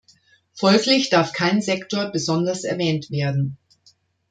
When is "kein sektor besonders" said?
1.31-2.63